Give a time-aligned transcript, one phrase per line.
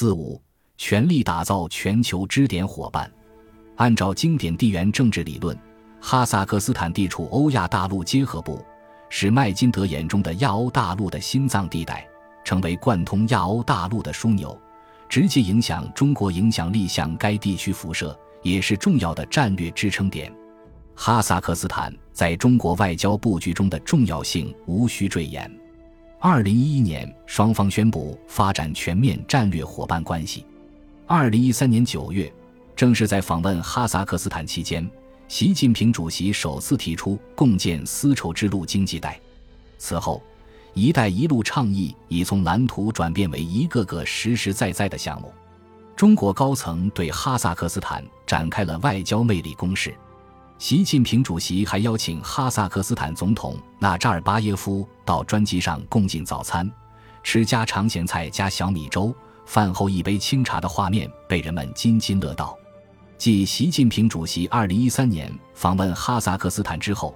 [0.00, 0.40] 四五，
[0.78, 3.12] 全力打造全球支点伙伴。
[3.76, 5.54] 按照经典地缘政治理论，
[6.00, 8.64] 哈萨克斯坦地处欧亚大陆结合部，
[9.10, 12.08] 是麦金德眼中的亚欧大陆的心脏地带，
[12.42, 14.58] 成为贯通亚欧大陆的枢纽，
[15.06, 20.34] 直接影响中国影响力向该地区辐射，也是重要的战略支撑点。
[20.94, 25.54] 哈萨克斯坦在中国外交布局中的重要性无需赘言。
[26.22, 30.44] 二零一一年，双方宣布发展全面战略伙伴关系。
[31.06, 32.30] 二零一三年九月，
[32.76, 34.86] 正是在访问哈萨克斯坦期间，
[35.28, 39.18] 习近平主席首次提出共建丝绸之路经济带。
[39.78, 40.22] 此后
[40.74, 45.32] ，“一带一路”倡议已从蓝图转变为一个个实实在在的项目。
[45.96, 49.94] 中国高层对哈萨克斯坦展开了外交魅力攻势。
[50.58, 56.70] 习近平主席还邀请哈萨克斯坦总统纳扎尔巴耶夫到专机上共进早餐，
[57.24, 59.12] 吃家常咸菜加小米粥，
[59.44, 62.56] 饭后一杯清茶的画面被人们津津乐道。
[63.18, 67.12] 继习近平主席2013年访问哈萨克斯坦之后，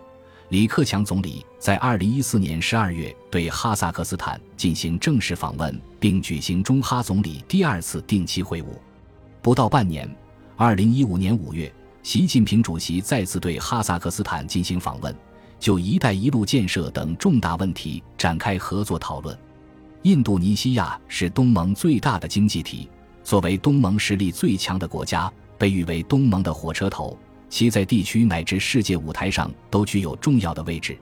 [0.48, 8.66] 李克强总理在2014年12月对哈萨克斯坦进行正式访问，并举行中哈总理第二次定期会晤。
[9.40, 10.12] 不到半年
[10.56, 11.72] ，2015年5月。
[12.02, 15.16] 习近平主席再次对哈萨克斯坦进行访问，
[15.58, 19.36] 就“一带一路”建设等重大问题展开合作讨论。
[20.02, 22.88] 印度尼西亚是东盟最大的经济体，
[23.22, 30.96] 作为东盟实力最强的国家，被誉为东盟的火车头，其在地区乃至世界舞台上都具有重要的位置。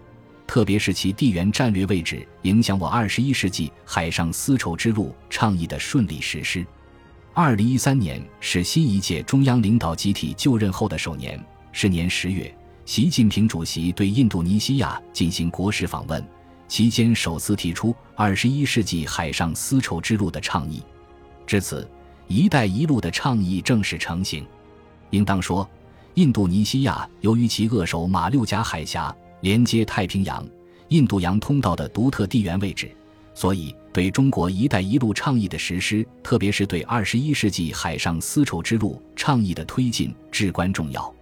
[0.47, 6.64] 特别是其地缘战略位置，影响我二十一世纪海上丝绸之路倡议的顺利实施。
[7.34, 11.42] 二零一三年是新一届中央领导集体就任后的首年。
[11.75, 16.22] 是年十月，习近平主席对印度尼西亚进行国事访问，
[16.66, 20.83] 期间首次提出“二十一世纪海上丝绸之路”的倡议。
[21.47, 21.88] 至此
[22.27, 24.44] ，“一带一路”的倡议正式成型。
[25.10, 25.69] 应当说，
[26.14, 30.44] 印度尼西亚由于其扼守马六甲海峡、连接太平洋、
[30.88, 32.91] 印度洋通道的独特地缘位置。
[33.32, 41.15] 所以，对中国“一带一路”倡议的实施，特别是对二十一世纪海上丝绸之路倡议的推进，至关重要。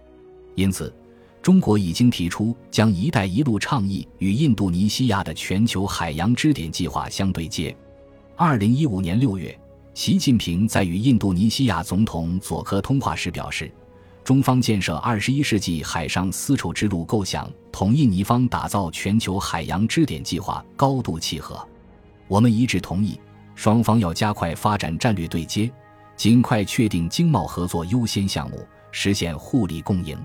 [0.55, 0.93] 因此，
[1.41, 7.75] 中国已经提出将“一带一路”倡议与印度尼西亚的全球海洋支点计划相对接。
[8.35, 9.57] 二零一五年六月，
[9.95, 13.71] 习近平在与印度尼西亚总统佐科通话时表示，
[14.23, 21.59] 中方建设二十一世纪海上丝绸之路构想，同印尼方打造全球海洋支点计划高度契合。
[22.27, 23.19] 我们一致同意，
[23.55, 25.71] 双方要加快发展战略对接，
[26.15, 30.15] 尽快确定经贸合作优先项目，实现互利共赢。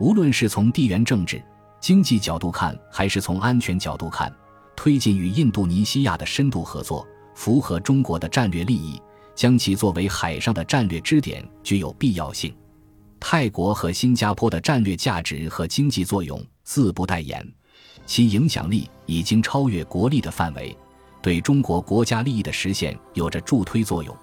[0.00, 1.40] 无论是从地缘政治、
[1.78, 4.34] 经济角度看，还是从安全角度看，
[4.74, 9.00] 推进与印度尼西亚的深度合作，符合中国的战略利益，
[9.34, 12.50] 将其作为海上的战略支点具有必要性。
[13.20, 17.46] 泰国和新加坡的战略价值和经济作用自不待言，
[18.06, 20.74] 其影响力已经超越国力的范围。
[21.20, 24.16] 对中国国家利益的实现有着助推作用。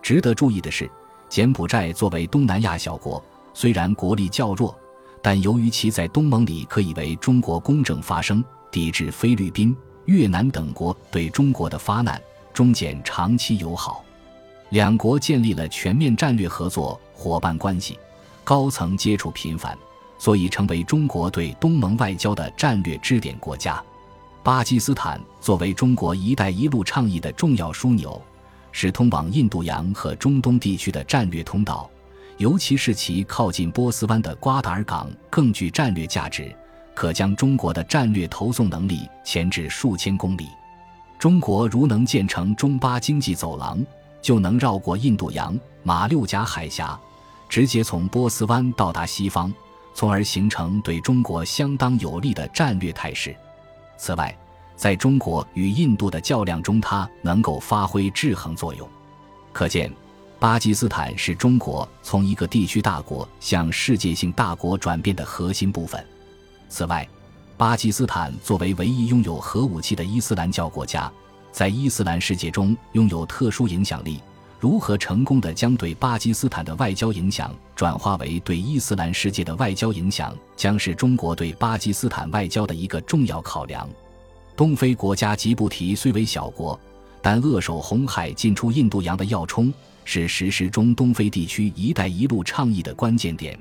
[0.00, 0.90] 值得注意的是，
[1.28, 3.22] 柬埔寨作为东南亚小国，
[3.52, 4.74] 虽然国力较弱，
[5.22, 9.76] 但由于其在东盟里可以为中国公正发声，抵制菲律宾、
[10.06, 12.20] 越南等国对中国的发难，
[12.52, 14.04] 中柬长期友好，
[14.70, 17.98] 两国建立了全面战略合作伙伴关系，
[18.44, 19.76] 高层接触频繁，
[20.18, 23.82] 所以成为中国对东盟外交的战略支点国家。
[24.42, 28.20] 巴基斯坦作为中国“一带一路”倡议的重要枢纽，
[28.72, 31.90] 是通往印度洋和中东地区的战略通道，
[32.40, 36.50] 尤其是其靠近波斯湾的瓜达尔港更具战略价值，
[36.94, 40.48] 可将中国的战略投送能力前至数千公里。
[41.18, 43.84] 中国如能建成中巴经济走廊，
[44.22, 46.98] 就能绕过印度洋、马六甲海峡，
[47.46, 49.52] 直接从波斯湾到达西方，
[49.92, 53.36] 从而形成对中国相当有利的战略态势。
[53.98, 54.34] 此外，
[54.76, 58.88] 在中国与印度的较量中，它能够发挥制衡作用。
[59.52, 59.92] 可见，
[60.40, 66.02] 巴基斯坦是中国从一个地区大国向世界性大国转变的核心部分。
[66.70, 67.06] 此外，
[67.58, 71.12] 巴基斯坦作为唯一拥有核武器的伊斯兰教国家，
[71.52, 74.18] 在伊斯兰世界中拥有特殊影响力。
[74.58, 83.86] 如何成功的将对巴基斯坦的外交影响转化为对伊斯兰世界的外交影响，将是中国对巴基斯坦外交的一个重要考量。
[84.56, 86.80] 东非国家吉布提虽为小国，
[87.20, 89.70] 但扼守红海进出印度洋的要冲，
[90.04, 93.58] 是实施中东非地区“一带一路”倡议的关键点，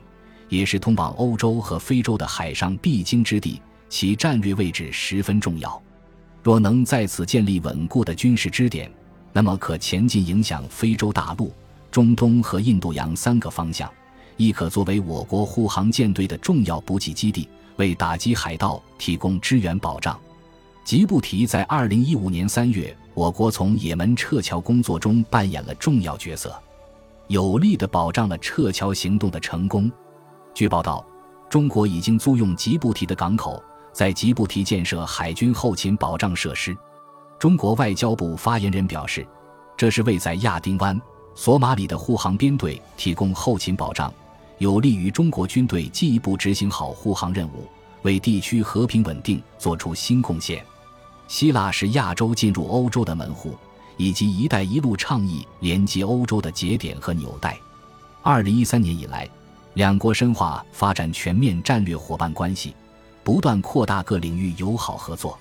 [0.48, 5.82] 也是通往欧洲和非洲的海上必经之地，其战略位置十分重要。
[6.42, 8.92] 若能在此建立稳固的军事支点，
[9.34, 11.54] 那么可前进影响非洲大陆、
[11.92, 13.92] 中东和印度洋三个方向，
[14.38, 20.20] 亦可作为我国护航舰队的重要补给基地，为打击海盗提供支援保障。
[20.86, 26.58] 吉布提在二零一五年三月，我国从也门撤侨工作中扮演了重要角色，
[27.28, 29.92] 有力地保障了撤侨行动的成功。
[30.54, 31.06] 据报道，
[31.50, 33.62] 中国已经租用吉布提的港口，
[33.92, 36.74] 在吉布提建设海军后勤保障设施。
[37.38, 39.28] 中国外交部发言人表示，
[39.76, 40.98] 这是为在亚丁湾、
[41.36, 44.14] 索马里的护航编队提供后勤保障，
[44.60, 47.68] 有利于中国军队进一步执行好护航任务，
[48.04, 50.66] 为地区和平稳定做出新贡献。
[51.30, 53.56] 希腊是亚洲进入欧洲的门户，
[53.98, 57.56] 以及“一带一路”倡议连接欧洲的节点和纽带。
[58.24, 59.30] 二零一三年以来，
[59.76, 62.74] 两国深化发展全面战略伙伴关系，
[63.24, 65.38] 不断扩大各领域友好合作。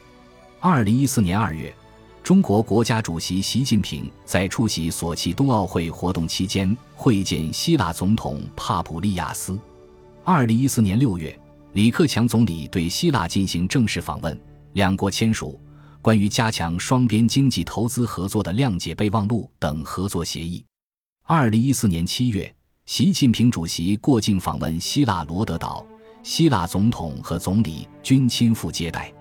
[0.60, 1.74] 二零一四年二月，
[2.22, 9.58] 中国国家主席习近平在出席索契冬奥会活动期间会见希腊总统帕普利亚斯。
[10.22, 11.34] 二零一四年六月，
[11.72, 14.38] 李克强总理对希腊进行正式访问，
[14.74, 15.58] 两国签署。
[16.00, 20.64] 关于加强双边经济投资合作的谅解备忘录等合作协议。
[21.24, 22.54] 二零一四年七月，
[22.86, 25.84] 习近平主席过境访问希腊罗德岛，
[26.22, 29.12] 希腊总统和总理均亲赴接待。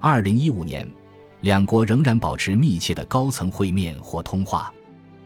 [0.00, 0.90] 二零一五年，
[1.42, 4.72] 两国仍然保持密切的高层会面或通话。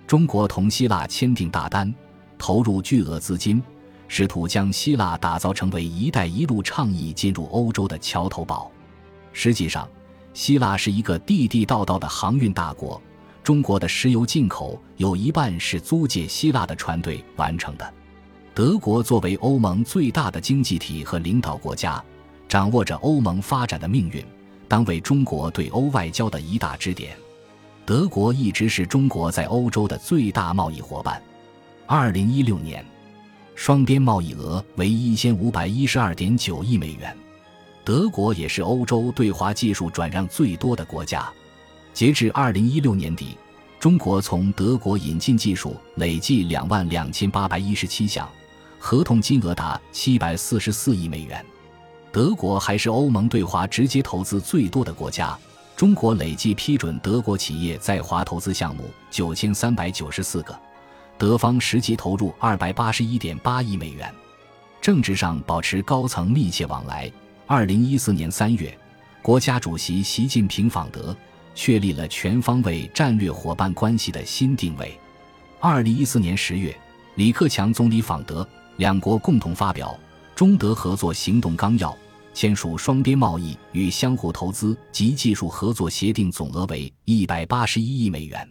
[0.07, 1.95] 中国同希腊签订大单，
[2.37, 3.63] 投入巨额资金，
[4.09, 8.71] 试图将希腊打造成为“一带一路”倡议进入欧洲的桥头堡。
[9.33, 9.89] 实际上，
[10.39, 13.03] 希腊是一个地地道道的航运大国，
[13.43, 17.95] 中国的石油进口有一半是租借希腊的船队完成的。
[18.55, 22.01] 德国作为欧盟最大的经济体和领导国家，
[22.47, 24.25] 掌握着欧盟发展的命运，
[24.69, 27.17] 当为中国对欧外交的一大支点。
[27.85, 31.21] 德国一直是中国在欧洲的最大贸易伙伴。
[31.85, 32.87] 二零一六年，
[33.57, 37.13] 双边贸易额为一千五百一十二点九亿美元。
[37.89, 41.27] 德国也是欧洲对华技术转让最多的国家。
[41.95, 43.35] 截至二零一六年底，
[43.81, 48.29] 中国从德国引进技术累计两万两千八百一十七项，
[48.79, 51.43] 合同金额达七百四十四亿美元。
[52.13, 55.35] 德国还是欧盟对华直接投资最多的国家。
[55.75, 60.55] 中国累计批准德国企业在华投资项目九千三百九十四个，
[61.17, 64.15] 德方实际投入二百八十一点八亿美元。
[64.79, 67.11] 政治上保持高层密切往来。
[67.51, 68.79] 二零一四年三月，
[69.23, 71.17] 国家主席习近平访德，
[71.55, 74.95] 确立了全方位战略伙伴关系的新定位。
[75.59, 76.79] 二零一四年十月，
[77.15, 78.47] 李克强总理访德，
[78.77, 79.99] 两国共同发表
[80.39, 81.91] 《中德合作行动纲要》，
[82.35, 88.47] 签署双边贸易与相互投资及技术合作协定，总额为一百八十一亿美元。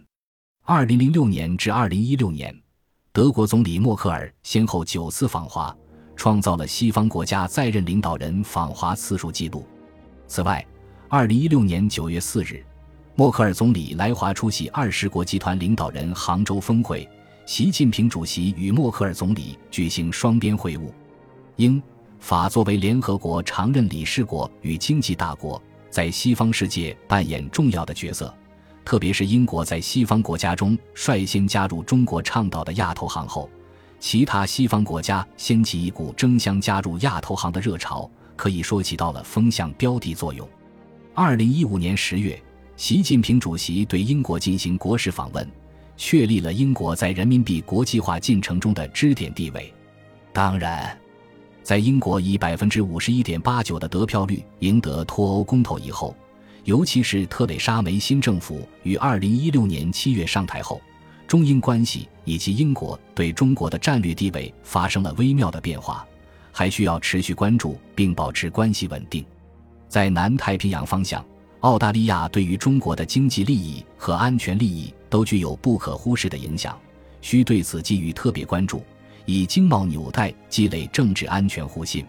[0.64, 2.52] 二零零六年至二零一六年，
[3.12, 5.72] 德国总理默克尔先后九次访华。
[6.18, 9.64] 创造了西方国家在任领导人访华次数纪录。
[10.26, 10.62] 此外，
[11.08, 12.62] 二零一六年九月四日，
[13.14, 17.08] 默克尔总理来华出席二十国集团领导人杭州峰会，
[17.46, 20.90] 习近平主席与默克尔总理举行双边会晤。
[21.54, 21.80] 英
[22.18, 28.34] 法作为联合国常任理事国与经济大国，在西方世界扮演重要的角色，
[28.84, 33.48] 特别是英国在西方国家中率先加入中国倡导的亚投行后。
[34.00, 40.48] 其他西方国家掀起一股争相加入亚投行的热潮，可以说起到了风向标的作用。
[41.14, 42.40] 二零一五年十月，
[42.76, 45.46] 习近平主席对英国进行国事访问，
[45.96, 49.74] 确立了英国在人民币国际化进程中的支点地位。
[50.32, 50.96] 当然，
[51.64, 56.16] 在英国以百分之五十一点八九的得票率赢得脱欧公投以后，
[56.62, 60.80] 尤其是特蕾莎梅新政府于二零一六年七月上台后。
[61.28, 66.04] 中英关系以及英国对中国的战略地位发生了微妙的变化，
[66.50, 69.22] 还需要持续关注并保持关系稳定。
[69.88, 71.22] 在南太平洋方向，
[71.60, 76.78] 澳大利亚对于中国的经济利益和安全利益都具有不可忽视的影响，
[77.20, 78.82] 需对此给予特别关注，
[79.26, 82.06] 以经贸纽带积累政治安全互信。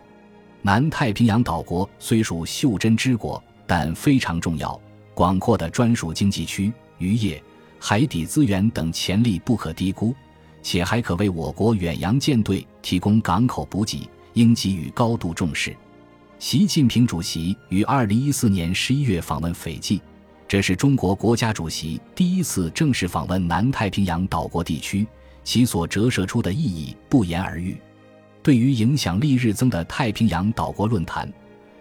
[0.62, 4.80] 南太平洋岛国虽属袖珍之国，但非常重要，
[5.14, 7.42] 广阔的专属经济区，渔业。
[7.80, 10.14] 海底资源等潜力不可低估，
[10.62, 15.76] 且还可为我国远洋舰队提供港口补给，应给予高度重视。
[16.38, 20.02] 习近平主席于二零一四年十一月访问斐济，
[20.48, 25.08] 这是中国国家主席第一次正式访问南太平洋岛国地区，
[25.44, 27.78] 其所折射出的意义不言而喻。
[28.44, 31.32] 对于影响力日增的太平洋岛国论坛，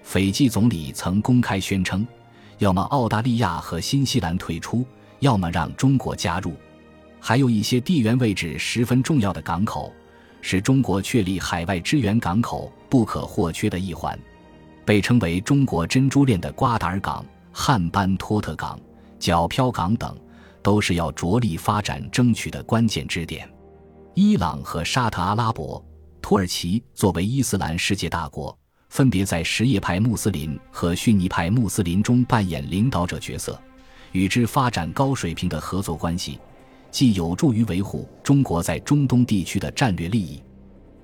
[0.02, 2.07] 斐济总理曾公开宣称，
[2.59, 4.85] 要么澳大利亚和新西兰退出。
[5.20, 6.54] 要么让中国加入。
[7.20, 9.92] 还有一些地缘位置十分重要的港口，
[10.40, 14.18] 是中国确立海外支援港口不可或缺的一环。
[14.84, 18.80] 被称为中国珍珠链的瓜达尔港、汉班托特港、
[19.18, 20.16] 角漂港等，
[20.62, 23.46] 都是要着力发展争取的关键支点。
[24.14, 25.84] 伊朗和沙特阿拉伯、
[26.22, 28.56] 土耳其作为伊斯兰世界大国，
[28.88, 33.60] 分别在什叶派穆斯林和逊尼派穆斯林中扮演领导者角色，
[34.12, 36.38] 与之发展高水平的合作关系。
[36.91, 40.43] 既有助于维护中国在中东地区的战略利益，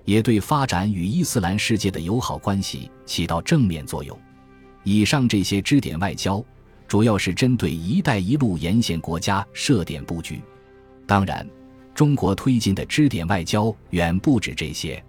[0.07, 4.19] 也对发展与伊斯兰世界的友好关系起到正面作用。
[4.83, 6.43] 以上这些支点外交，
[6.89, 10.43] 主要是针对“一带一路”沿线国家设点布局。
[11.07, 11.47] 当然，
[11.95, 15.05] 中国推进的支点外交远不止这些，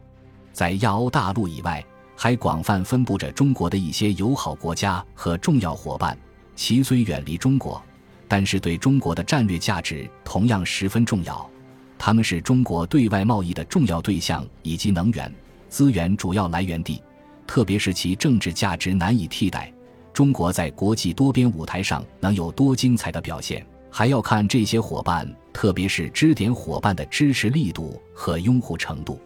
[0.51, 1.81] 在亚欧大陆以外，
[2.17, 6.17] 还广泛分布着中国的一些友好国家和重要伙伴，
[6.53, 7.81] 其虽远离中国。
[8.27, 11.49] 但是对中国的战略价值同样十分重要，
[11.97, 15.33] 他们是中国对外贸易的重要对象以及能源
[15.69, 17.01] 资源主要来源地，
[17.45, 19.71] 特别是其政治价值难以替代。
[20.13, 29.19] 中国在国际多边舞台上能有多精彩的表现，还要看这些伙伴，特别是支点伙伴的支持力度和拥护程度。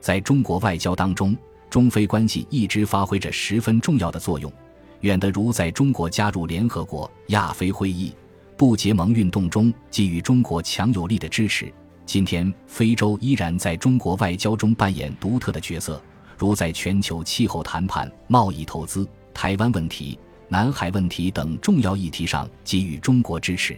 [0.00, 1.36] 在中国外交当中，
[1.70, 4.52] 中非关系一直发挥着十分重要的作用，
[5.00, 8.12] 远得如在中国加入联合国、亚非会议。
[8.56, 11.72] 不结盟运动中给予中国强有力的支持。
[12.06, 16.00] 今天，非洲依然在中国外交中扮演独特的角色，
[16.38, 20.18] 如在全球气候谈判、贸易投资、台湾问题、
[20.48, 23.76] 南海问题等重要议题上给予中国支持。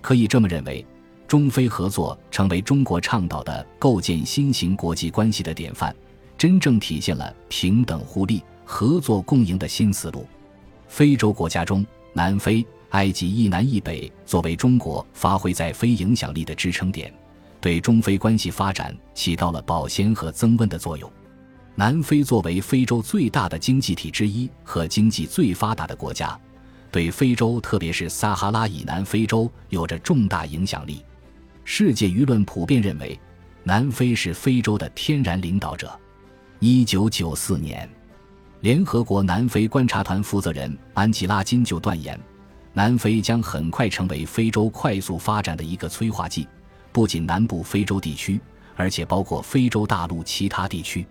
[0.00, 0.84] 可以这么认为，
[1.26, 5.94] 中非合作成为中国倡导的构建新型国际关系的典范，
[6.38, 10.26] 真正体现了平等互利、合作共赢的新思路。
[10.86, 12.64] 非洲国家中，南非。
[12.94, 17.12] 埃及一南一北作为中国发挥在非影响力的支撑点，
[17.60, 21.10] 对中非关系发展起到了保鲜和增温的作用。
[21.74, 26.38] 南非作为非洲最大的经济体之一和经济最发达的国家，
[26.92, 31.04] 对非洲特别是撒哈拉以南非洲有着重大影响力。
[31.64, 33.18] 世界舆论普遍认为，
[33.64, 35.90] 南非是非洲的天然领导者。
[36.60, 37.90] 一九九四年，
[38.60, 42.16] 联合国南非观察团负责人安吉拉金就断言。
[42.76, 46.46] 南非将很快成为非洲快速发展的一个催化剂，
[46.90, 48.40] 不仅南部非洲地区，
[48.74, 51.06] 而且包括非洲大陆其他地区。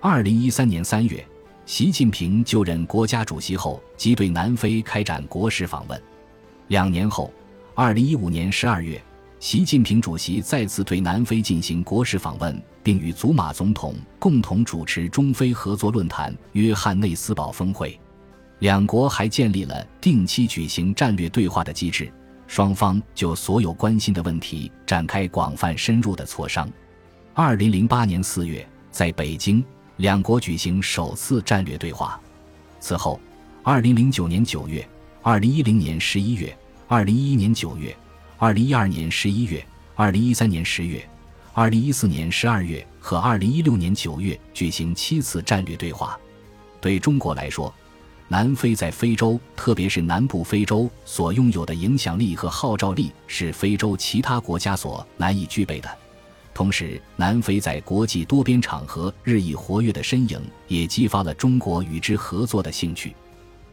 [0.00, 1.24] 二零一三年三月，
[1.64, 6.02] 习近平就任国家主席后，即对南非开展国事访问。
[6.66, 7.32] 两年后，
[7.76, 9.00] 二零一五年十二月，
[9.38, 17.96] 习近平主席再次对南非进行国事访问，并与祖马总统共同主持中非合作论坛约翰内斯堡峰会。
[18.60, 22.10] 两国还建立了定期举行战略对话的机制，
[22.46, 26.68] 双方就所有关心的问题展开广泛深入的磋商。
[27.34, 29.62] 二零零八年四月，在北京，
[29.96, 32.18] 两国举行首次战略对话。
[32.80, 33.20] 此后，
[33.62, 34.86] 二零零九年九月、
[35.20, 36.56] 二零一零年十一月、
[36.88, 37.94] 二零一一年九月、
[38.38, 39.62] 二零一二年十一月、
[39.94, 41.06] 二零一三年十月、
[41.52, 46.18] 二零一四年十二月和二零一六年九月举行七次战略对话。
[46.80, 47.74] 对中国来说，
[48.28, 55.88] 南非在非洲，特别是南部非洲所拥有的影响力和号召力，是非洲其他国家所难以具备的。
[56.52, 63.14] 同时，南非在国际多边场合日益活跃的身影，也激发了中国与之合作的兴趣。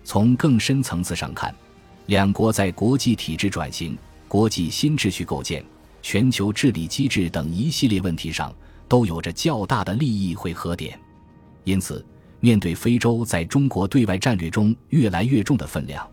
[0.03, 1.53] 从更深层次上看，
[2.05, 5.65] 两国在国际体制转型、国际新秩序构建、
[6.03, 8.53] 全球治理机制等一系列问题上，
[8.88, 11.00] 都有着较大的利益汇合点。
[11.63, 12.05] 因此。
[12.43, 16.05] 面对非洲在中国对外战略中越来越重的分量，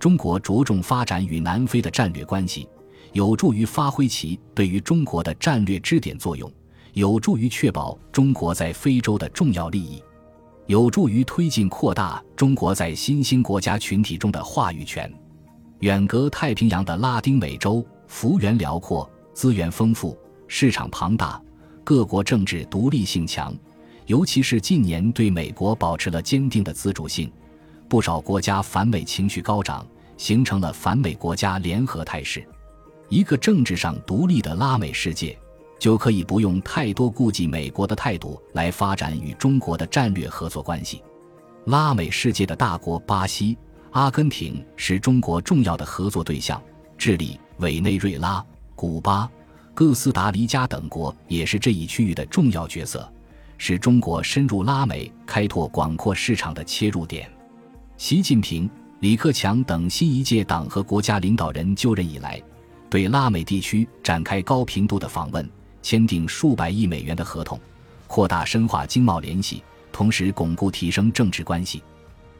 [0.00, 2.68] 中国着重发展与南非的战略关系，
[3.12, 6.52] 有助于发挥其对于中国的战略支点作用，
[6.94, 10.02] 有助于确保中国在非洲的重要利益，
[10.66, 15.08] 有助于推进扩大中国在新兴国家群体中的话语权。
[15.82, 21.40] 远隔太平洋的拉丁美洲，幅员辽阔，资源丰富，市场庞大，
[21.84, 23.56] 各国政治独立性强。
[24.06, 27.30] 尤其是近年对美国保持了坚定的自主性，
[27.88, 29.84] 不少国家反美情绪高涨，
[30.16, 32.46] 形成了反美国家联合态势。
[33.08, 35.36] 一个政治上独立的拉美世界，
[35.78, 41.02] 就可以不用太多顾忌美国的态度来发展与中国的战略合作关系。
[41.66, 43.58] 拉美世界的大国巴西、
[43.90, 46.62] 阿根廷是中国重要的合作对象，
[46.96, 48.44] 智利、委内瑞拉、
[48.76, 49.28] 古巴、
[49.74, 53.12] 哥斯达黎加等国也是这一区域的重要角色。
[53.58, 57.30] 是中国深入拉美、开拓广阔市场的切入点。
[57.96, 58.68] 习近平、
[59.00, 62.40] 李克强等新一届党和国家领导人就任以来，
[62.90, 65.48] 对拉美地区展开高频度的访问，
[65.82, 67.58] 签订数百亿美元的合同，
[68.06, 71.82] 扩大深化经贸联系，同时巩固提升政治关系。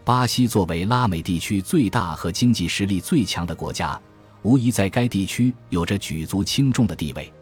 [0.05, 4.01] 巴西作为拉美地区最大和经济实力最强的国家，
[4.43, 7.33] 无疑在该地区有着举足轻重的地位。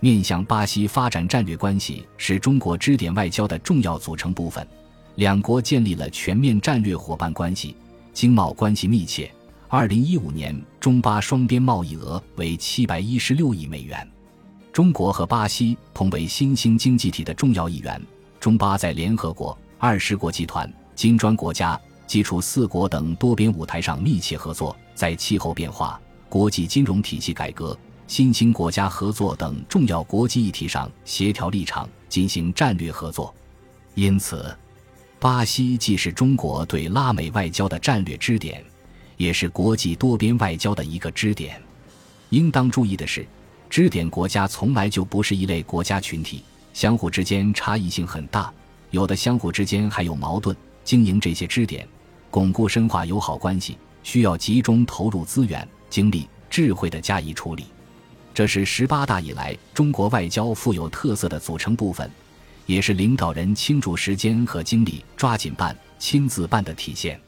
[0.00, 4.66] 面向巴西发展战略关系是中国支点外交的重要组成部分，
[5.16, 7.74] 两国建立了全面战略伙伴关系，
[8.12, 9.30] 经贸关系密切。
[9.68, 14.08] 二零一五年，中巴双边贸易额为七百一十六亿美元。
[14.72, 18.00] 中国和巴西同为新兴经济体的重要一员，
[18.38, 21.78] 中巴在联合国、二十国集团、金砖国家。
[22.06, 33.34] 基础四国等多边舞台上密切合作，在气候变化、国际金融体系改革、新兴国家合作等重要国际议题上协调立场，进行战略合作。
[33.94, 34.56] 因此，
[35.18, 38.64] 巴西既是中国对拉美外交的战略支点，
[39.16, 41.60] 也是国际多边外交的一个支点。
[42.30, 43.26] 应当注意的是，
[43.68, 48.52] 支点国家从来就不是一类国家群体，相互之间差异性很大，
[48.90, 50.56] 有的相互之间还有矛盾。
[50.84, 51.86] 经营这些支点。
[52.30, 57.64] 巩固深化友好关系，需要集中投入资源、精力、智慧的加以处理，
[58.36, 62.10] 这是十八大以来中国外交富有特色的组成部分，
[62.66, 67.18] 也是领导人倾注时间和精力、抓紧办、亲自办的体现。